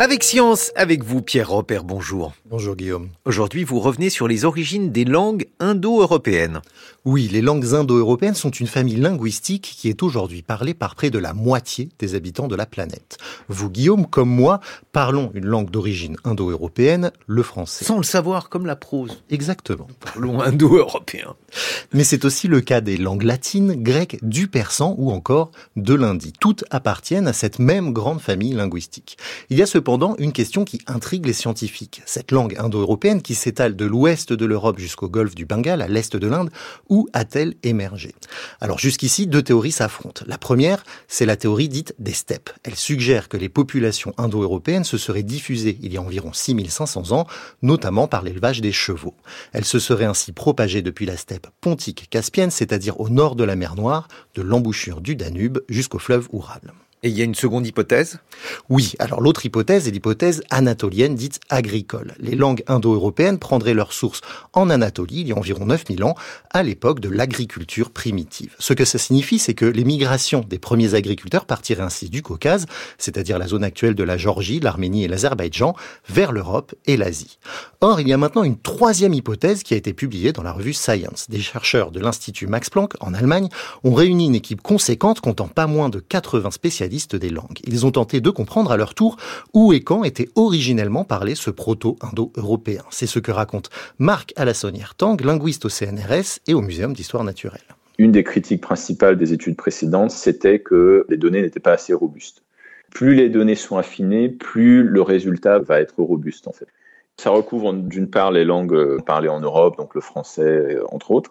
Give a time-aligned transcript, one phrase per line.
[0.00, 2.32] Avec Science, avec vous Pierre Robert, bonjour.
[2.48, 3.08] Bonjour Guillaume.
[3.24, 6.60] Aujourd'hui, vous revenez sur les origines des langues indo-européennes.
[7.04, 11.18] Oui, les langues indo-européennes sont une famille linguistique qui est aujourd'hui parlée par près de
[11.18, 13.18] la moitié des habitants de la planète.
[13.48, 14.60] Vous, Guillaume, comme moi,
[14.92, 17.84] parlons une langue d'origine indo-européenne, le français.
[17.84, 19.24] Sans le savoir, comme la prose.
[19.30, 19.88] Exactement.
[19.98, 21.34] Parlons indo-européen.
[21.92, 26.32] Mais c'est aussi le cas des langues latines, grecques, du persan ou encore de l'hindi.
[26.38, 29.18] Toutes appartiennent à cette même grande famille linguistique.
[29.50, 32.02] Il y a cependant une question qui intrigue les scientifiques.
[32.04, 36.14] Cette langue indo-européenne qui s'étale de l'ouest de l'Europe jusqu'au golfe du Bengale, à l'est
[36.14, 36.50] de l'Inde,
[36.90, 38.14] où a-t-elle émergé?
[38.60, 40.26] Alors jusqu'ici, deux théories s'affrontent.
[40.26, 42.50] La première, c'est la théorie dite des steppes.
[42.64, 47.26] Elle suggère que les populations indo-européennes se seraient diffusées il y a environ 6500 ans,
[47.62, 49.14] notamment par l'élevage des chevaux.
[49.54, 53.56] Elles se seraient ainsi propagées depuis la steppe pontique caspienne, c'est-à-dire au nord de la
[53.56, 56.74] mer Noire, de l'embouchure du Danube jusqu'au fleuve Oural.
[57.04, 58.18] Et il y a une seconde hypothèse?
[58.68, 62.14] Oui, alors l'autre hypothèse est l'hypothèse anatolienne dite agricole.
[62.18, 64.20] Les langues indo-européennes prendraient leur source
[64.52, 66.16] en Anatolie il y a environ 9000 ans,
[66.50, 68.56] à l'époque de l'agriculture primitive.
[68.58, 72.66] Ce que ça signifie, c'est que les migrations des premiers agriculteurs partiraient ainsi du Caucase,
[72.98, 75.76] c'est-à-dire la zone actuelle de la Géorgie, l'Arménie et l'Azerbaïdjan,
[76.08, 77.38] vers l'Europe et l'Asie.
[77.80, 80.72] Or, il y a maintenant une troisième hypothèse qui a été publiée dans la revue
[80.72, 81.26] Science.
[81.28, 83.48] Des chercheurs de l'Institut Max Planck en Allemagne
[83.84, 87.60] ont réuni une équipe conséquente comptant pas moins de 80 spécialistes des langues.
[87.66, 89.16] Ils ont tenté de comprendre à leur tour
[89.54, 92.82] où et quand était originellement parlé ce proto-indo-européen.
[92.90, 97.60] C'est ce que raconte Marc Alassonière-Tang, linguiste au CNRS et au Muséum d'histoire naturelle.
[97.98, 102.42] Une des critiques principales des études précédentes, c'était que les données n'étaient pas assez robustes.
[102.90, 106.68] Plus les données sont affinées, plus le résultat va être robuste en fait.
[107.20, 111.10] Ça recouvre d'une part les langues euh, parlées en Europe, donc le français euh, entre
[111.10, 111.30] autres,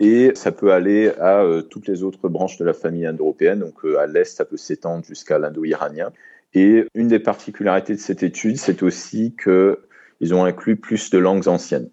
[0.00, 3.60] et ça peut aller à euh, toutes les autres branches de la famille indo-européenne.
[3.60, 6.10] Donc à l'est, ça peut s'étendre jusqu'à l'indo-iranien.
[6.54, 11.46] Et une des particularités de cette étude, c'est aussi qu'ils ont inclus plus de langues
[11.46, 11.90] anciennes.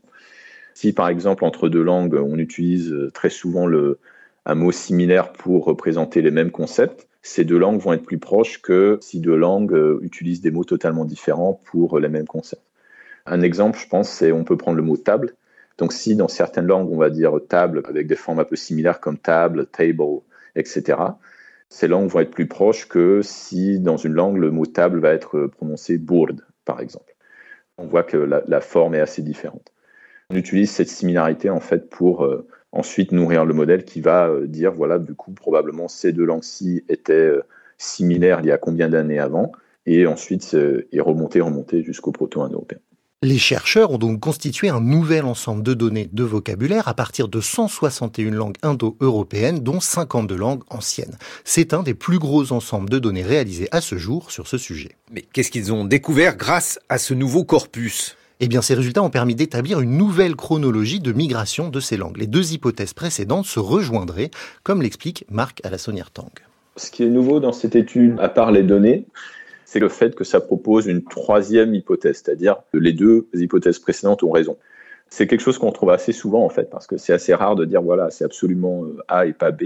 [0.74, 4.00] Si par exemple entre deux langues, on utilise très souvent le,
[4.48, 8.60] un mot similaire pour représenter les mêmes concepts, ces deux langues vont être plus proches
[8.62, 12.65] que si deux langues utilisent des mots totalement différents pour les mêmes concepts.
[13.26, 15.36] Un exemple, je pense, c'est on peut prendre le mot table.
[15.78, 19.00] Donc si dans certaines langues, on va dire table avec des formes un peu similaires
[19.00, 20.22] comme table, table,
[20.56, 20.98] etc.,
[21.70, 25.12] ces langues vont être plus proches que si dans une langue, le mot table va
[25.12, 27.16] être prononcé bourde, par exemple.
[27.78, 29.74] On voit que la, forme est assez différente.
[30.30, 34.48] On utilise cette similarité en fait pour euh, ensuite nourrir le modèle qui va euh,
[34.48, 37.44] dire voilà du coup probablement ces deux langues-ci étaient euh,
[37.78, 39.52] similaires il y a combien d'années avant
[39.86, 42.80] et ensuite est remonté remonté jusqu'au proto-indo-européen.
[43.26, 47.42] Les chercheurs ont donc constitué un nouvel ensemble de données de vocabulaire à partir de
[47.42, 51.18] 161 langues indo-européennes, dont 52 langues anciennes.
[51.44, 54.92] C'est un des plus gros ensembles de données réalisés à ce jour sur ce sujet.
[55.12, 58.16] Mais qu'est-ce qu'ils ont découvert grâce à ce nouveau corpus?
[58.42, 62.18] Eh bien, ces résultats ont permis d'établir une nouvelle chronologie de migration de ces langues.
[62.18, 64.30] Les deux hypothèses précédentes se rejoindraient,
[64.62, 66.30] comme l'explique Marc Alassonière-Tang.
[66.78, 69.08] Ce qui est nouveau dans cette étude, à part les données,
[69.76, 74.24] c'est le fait que ça propose une troisième hypothèse, c'est-à-dire que les deux hypothèses précédentes
[74.24, 74.56] ont raison.
[75.10, 77.66] C'est quelque chose qu'on trouve assez souvent en fait, parce que c'est assez rare de
[77.66, 79.64] dire voilà, c'est absolument euh, A et pas B.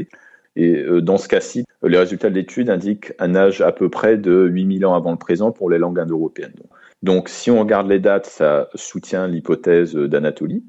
[0.56, 4.18] Et euh, dans ce cas-ci, les résultats de l'étude indiquent un âge à peu près
[4.18, 6.56] de 8000 ans avant le présent pour les langues indo-européennes.
[7.04, 10.64] Donc si on regarde les dates, ça soutient l'hypothèse d'Anatolie.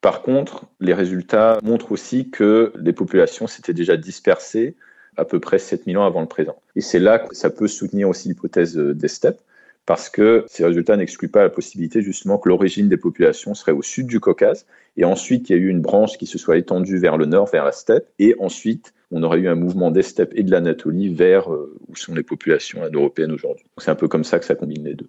[0.00, 4.76] Par contre, les résultats montrent aussi que les populations s'étaient déjà dispersées
[5.16, 6.56] à peu près 7000 ans avant le présent.
[6.74, 9.40] Et c'est là que ça peut soutenir aussi l'hypothèse des steppes,
[9.86, 13.82] parce que ces résultats n'excluent pas la possibilité justement que l'origine des populations serait au
[13.82, 14.66] sud du Caucase,
[14.96, 17.48] et ensuite il y a eu une branche qui se soit étendue vers le nord,
[17.48, 21.14] vers la steppe, et ensuite on aurait eu un mouvement des steppes et de l'Anatolie
[21.14, 23.64] vers euh, où sont les populations européennes aujourd'hui.
[23.78, 25.08] C'est un peu comme ça que ça combine les deux.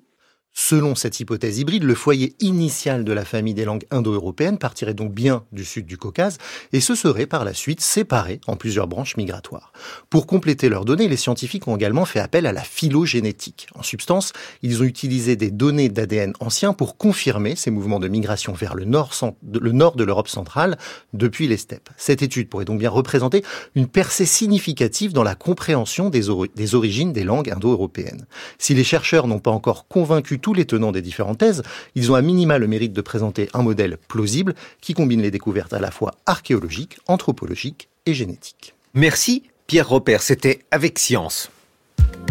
[0.59, 5.13] Selon cette hypothèse hybride, le foyer initial de la famille des langues indo-européennes partirait donc
[5.13, 6.39] bien du sud du Caucase
[6.73, 9.71] et se serait par la suite séparé en plusieurs branches migratoires.
[10.09, 13.67] Pour compléter leurs données, les scientifiques ont également fait appel à la phylogénétique.
[13.75, 14.33] En substance,
[14.63, 18.85] ils ont utilisé des données d'ADN anciens pour confirmer ces mouvements de migration vers le
[18.85, 19.13] nord,
[19.43, 20.79] de l'Europe centrale
[21.13, 21.89] depuis les steppes.
[21.97, 23.45] Cette étude pourrait donc bien représenter
[23.75, 26.23] une percée significative dans la compréhension des,
[26.55, 28.25] des origines des langues indo-européennes.
[28.57, 31.61] Si les chercheurs n'ont pas encore convaincu tous les tenants des différentes thèses,
[31.93, 35.73] ils ont à minima le mérite de présenter un modèle plausible qui combine les découvertes
[35.73, 38.73] à la fois archéologiques, anthropologiques et génétiques.
[38.93, 41.51] Merci Pierre Robert, c'était avec science.